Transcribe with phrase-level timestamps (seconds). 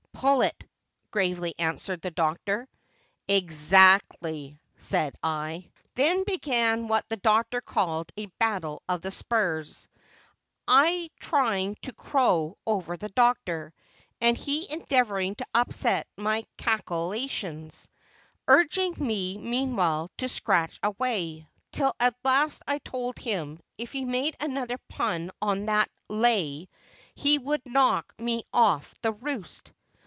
[0.13, 0.67] "Pullet,"
[1.09, 2.69] gravely answered the Doctor.
[3.27, 5.71] "Eggsactly," said I.
[5.95, 9.87] Then began what the Doctor called a "battle of the spurs,"
[10.67, 13.73] I trying to "crow" over the Doctor,
[14.21, 17.89] and he endeavoring to upset my "cackle ations";
[18.47, 24.35] urging me meanwhile to "scratch away," till at last I told him, if he made
[24.39, 26.69] another pun on that "lay,"
[27.15, 29.73] he would knock me off the roost.